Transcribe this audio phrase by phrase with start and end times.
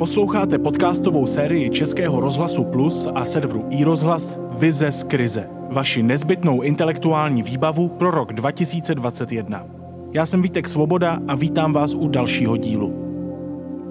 [0.00, 5.48] Posloucháte podcastovou sérii Českého rozhlasu Plus a serveru iRozhlas Vize z krize.
[5.70, 9.66] Vaši nezbytnou intelektuální výbavu pro rok 2021.
[10.12, 12.94] Já jsem Vítek Svoboda a vítám vás u dalšího dílu.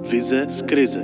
[0.09, 1.03] Vize z krize.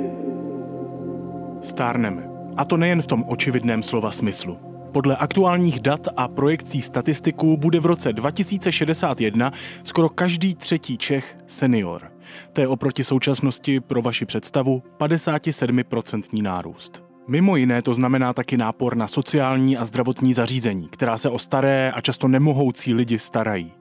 [1.62, 2.30] Stárneme.
[2.58, 4.58] A to nejen v tom očividném slova smyslu.
[4.96, 9.51] Podle aktuálních dat a projekcí statistiků bude v roce 2061
[9.83, 12.11] skoro každý třetí Čech senior.
[12.54, 17.04] To je oproti současnosti pro vaši představu 57% nárůst.
[17.28, 21.92] Mimo jiné to znamená taky nápor na sociální a zdravotní zařízení, která se o staré
[21.92, 23.73] a často nemohoucí lidi starají.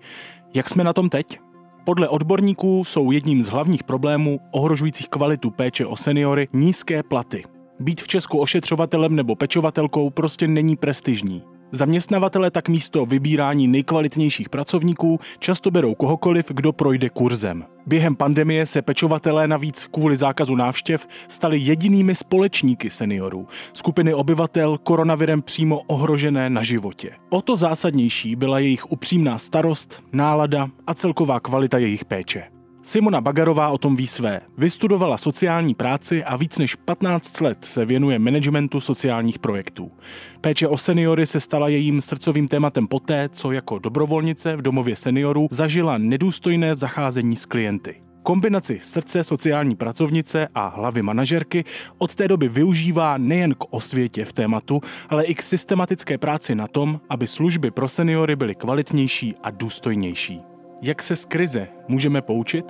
[0.55, 1.39] Jak jsme na tom teď?
[1.85, 7.54] Podle odborníků jsou jedním z hlavních problémů ohrožujících kvalitu péče o seniory nízké platy.
[7.81, 11.43] Být v Česku ošetřovatelem nebo pečovatelkou prostě není prestižní.
[11.73, 17.65] Zaměstnavatele tak místo vybírání nejkvalitnějších pracovníků často berou kohokoliv, kdo projde kurzem.
[17.87, 25.43] Během pandemie se pečovatelé navíc kvůli zákazu návštěv stali jedinými společníky seniorů, skupiny obyvatel koronavirem
[25.43, 27.11] přímo ohrožené na životě.
[27.31, 32.54] O to zásadnější byla jejich upřímná starost, nálada a celková kvalita jejich péče.
[32.87, 34.41] Simona Bagarová o tom ví své.
[34.59, 39.93] Vystudovala sociální práci a víc než 15 let se věnuje managementu sociálních projektů.
[40.41, 45.49] Péče o seniory se stala jejím srdcovým tématem poté, co jako dobrovolnice v domově seniorů
[45.51, 48.03] zažila nedůstojné zacházení s klienty.
[48.23, 51.65] Kombinaci srdce sociální pracovnice a hlavy manažerky
[51.99, 56.67] od té doby využívá nejen k osvětě v tématu, ale i k systematické práci na
[56.67, 60.54] tom, aby služby pro seniory byly kvalitnější a důstojnější.
[60.87, 62.65] Jak se z krize můžeme poučit?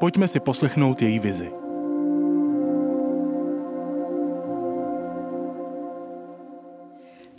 [0.00, 1.52] Pojďme si poslechnout její vizi.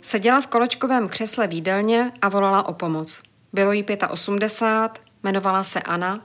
[0.02, 3.22] Seděla v kolečkovém křesle výdelně a volala o pomoc.
[3.52, 6.20] Bylo jí 85, jmenovala se Anna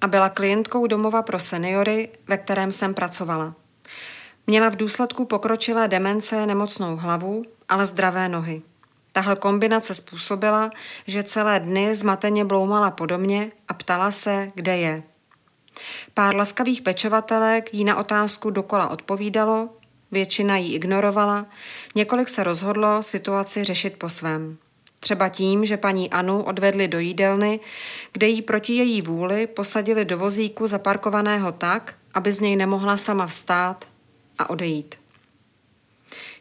[0.00, 3.54] a byla klientkou domova pro seniory, ve kterém jsem pracovala.
[4.46, 8.62] Měla v důsledku pokročilé demence nemocnou hlavu, ale zdravé nohy.
[9.14, 10.70] Tahle kombinace způsobila,
[11.06, 15.02] že celé dny zmateně bloumala po domě a ptala se, kde je.
[16.14, 19.68] Pár laskavých pečovatelek jí na otázku dokola odpovídalo,
[20.10, 21.46] většina jí ignorovala,
[21.94, 24.58] několik se rozhodlo situaci řešit po svém.
[25.00, 27.60] Třeba tím, že paní Anu odvedli do jídelny,
[28.12, 33.26] kde jí proti její vůli posadili do vozíku zaparkovaného tak, aby z něj nemohla sama
[33.26, 33.84] vstát
[34.38, 35.03] a odejít.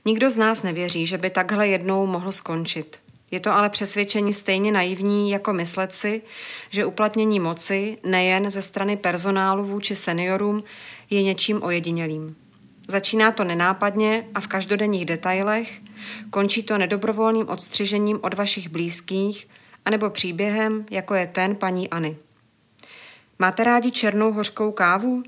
[0.05, 2.99] Nikdo z nás nevěří, že by takhle jednou mohl skončit.
[3.31, 6.21] Je to ale přesvědčení stejně naivní, jako myslet si,
[6.69, 10.63] že uplatnění moci nejen ze strany personálu vůči seniorům
[11.09, 12.35] je něčím ojedinělým.
[12.87, 15.81] Začíná to nenápadně a v každodenních detailech,
[16.29, 19.47] končí to nedobrovolným odstřižením od vašich blízkých
[19.85, 22.17] anebo příběhem, jako je ten paní Any.
[23.39, 25.23] Máte rádi černou hořkou kávu?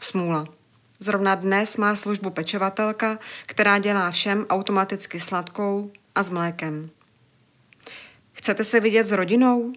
[0.00, 0.53] Smůla.
[1.00, 6.90] Zrovna dnes má službu pečovatelka, která dělá všem automaticky sladkou a s mlékem.
[8.32, 9.72] Chcete se vidět s rodinou?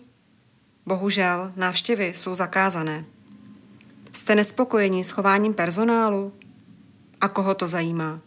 [0.86, 3.06] Bohužel, návštěvy jsou zakázané.
[4.14, 6.34] Jste nespokojení s chováním personálu?
[7.22, 8.20] A koho to zajímá?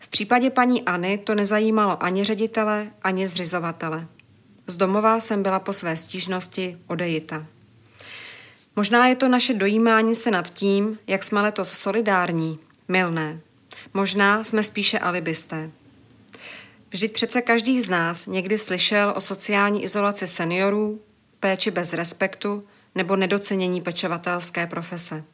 [0.00, 4.06] V případě paníAny to nezajímalo ani ředitele, ani zřizovatele.
[4.66, 7.46] Z domova jsem byla po své stížnosti odejita.
[8.76, 13.40] Možná je to naše dojímání se nad tím, jak jsme letos solidární, milné.
[13.94, 15.70] Možná jsme spíše alibisté.
[16.90, 21.00] Vždyť přece každý z nás někdy slyšel o sociální izolaci seniorů,
[21.40, 25.24] péči bez respektu nebo nedocenění pečovatelské profese.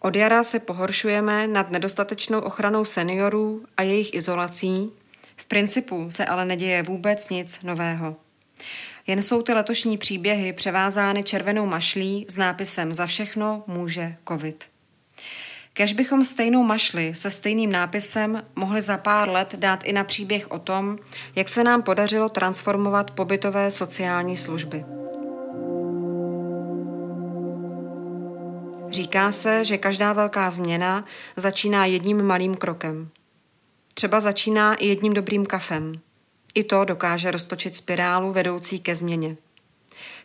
[0.00, 4.90] Od jara se pohoršujeme nad nedostatečnou ochranou seniorů a jejich izolací,
[5.36, 8.16] v principu se ale neděje vůbec nic nového.
[9.06, 14.64] Jen jsou ty letošní příběhy převázány červenou mašlí s nápisem Za všechno může covid.
[15.72, 20.50] Kež bychom stejnou mašli se stejným nápisem mohli za pár let dát i na příběh
[20.50, 20.98] o tom,
[21.34, 24.84] jak se nám podařilo transformovat pobytové sociální služby.
[28.88, 31.04] Říká se, že každá velká změna
[31.36, 33.08] začíná jedním malým krokem.
[33.94, 35.92] Třeba začíná i jedním dobrým kafem–
[36.54, 39.36] i to dokáže roztočit spirálu vedoucí ke změně.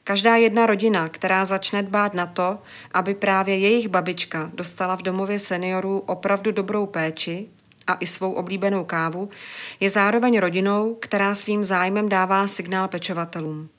[0.03, 2.57] Každá jedna rodina, která začne dbát na to,
[2.93, 7.47] aby právě jejich babička dostala v domově seniorů opravdu dobrou péči
[7.87, 9.29] a i svou oblíbenou kávu,
[9.79, 13.69] je zároveň rodinou, která svým zájmem dává signál pečovatelům.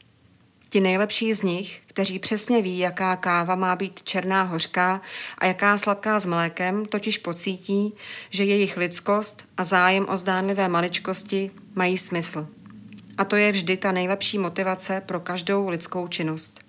[0.70, 5.00] Ti nejlepší z nich, kteří přesně ví, jaká káva má být černá hořká
[5.38, 7.94] a jaká sladká s mlékem, totiž pocítí,
[8.31, 12.49] že jejich lidskost a zájem o zdánlivé maličkosti mají smysl.
[13.19, 16.61] A to je vždy ta nejlepší motivace pro každou lidskou činnost.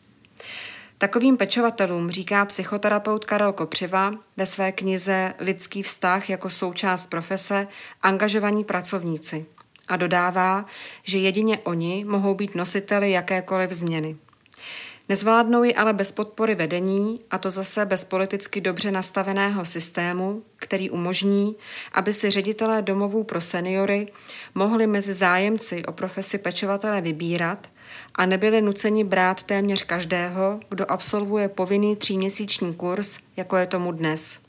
[0.98, 7.68] Takovým pečovatelům říká psychoterapeut Karel Kopřiva ve své knize Lidský vztah jako součást profese
[8.02, 9.46] angažovaní pracovníci
[9.88, 10.66] a dodává,
[11.04, 14.16] že jedině oni mohou být nositeli jakékoliv změny.
[15.10, 20.90] Nezvládnou ji ale bez podpory vedení, a to zase bez politicky dobře nastaveného systému, který
[20.90, 21.56] umožní,
[21.92, 24.12] aby si ředitelé domovů pro seniory
[24.56, 27.68] mohli mezi zájemci o profesi pečovatele vybírat
[28.16, 34.40] a nebyli nuceni brát téměř každého, kdo absolvuje povinný tříměsíční kurz, jako je tomu dnes.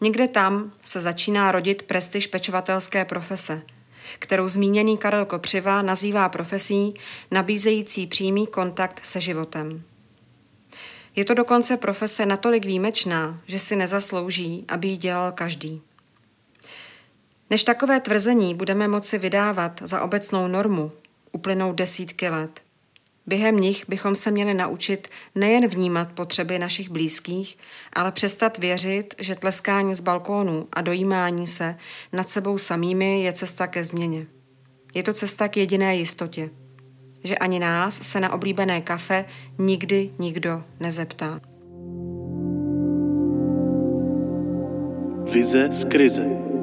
[0.00, 3.62] Někde tam se začíná rodit prestiž pečovatelské profese–
[4.18, 6.94] kterou zmíněný Karel Kopřiva nazývá profesí
[7.30, 9.82] nabízející přímý kontakt se životem.
[11.16, 15.82] Je to dokonce profese natolik výjimečná, že si nezaslouží, aby ji dělal každý.
[17.50, 20.92] Než takové tvrzení budeme moci vydávat za obecnou normu,
[21.32, 22.63] uplynou desítky let.
[23.26, 27.58] Během nich bychom se měli naučit nejen vnímat potřeby našich blízkých,
[27.92, 31.76] ale přestat věřit, že tleskání z balkónu a dojímání se
[32.12, 34.26] nad sebou samými je cesta ke změně.
[34.94, 36.50] Je to cesta k jediné jistotě,
[37.24, 39.24] že ani nás se na oblíbené kafe
[39.58, 41.40] nikdy nikdo nezeptá.
[45.32, 46.53] Vize z krize.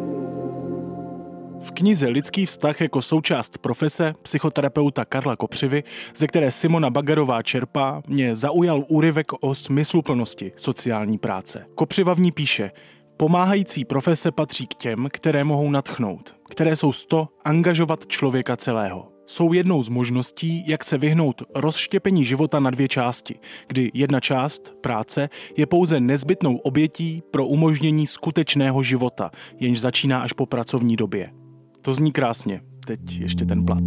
[1.63, 5.83] V knize Lidský vztah jako součást profese psychoterapeuta Karla Kopřivy,
[6.15, 11.65] ze které Simona Bagarová čerpá, mě zaujal úryvek o smysluplnosti sociální práce.
[11.75, 12.71] Kopřiva v ní píše,
[13.17, 19.11] Pomáhající profese patří k těm, které mohou natchnout, které jsou sto angažovat člověka celého.
[19.25, 24.73] Jsou jednou z možností, jak se vyhnout rozštěpení života na dvě části, kdy jedna část,
[24.81, 31.40] práce, je pouze nezbytnou obětí pro umožnění skutečného života, jenž začíná až po pracovní době.
[31.81, 32.61] To zní krásně.
[32.85, 33.83] Teď ještě ten plat.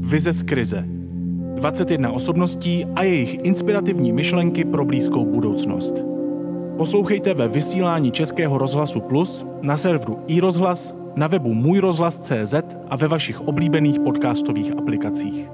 [0.00, 0.84] Vize z krize.
[1.54, 5.94] 21 osobností a jejich inspirativní myšlenky pro blízkou budoucnost.
[6.76, 12.54] Poslouchejte ve vysílání Českého rozhlasu Plus, na serveru iRozhlas, na webu Můj rozhlas.cz
[12.88, 15.48] a ve vašich oblíbených podcastových aplikacích.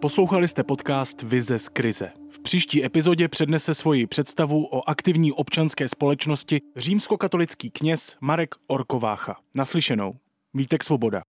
[0.00, 2.19] Poslouchali jste podcast Vize z krize.
[2.42, 9.36] Příští epizodě přednese svoji představu o aktivní občanské společnosti římskokatolický kněz Marek Orkovácha.
[9.54, 10.12] Naslyšenou.
[10.54, 11.22] Vítek Svoboda.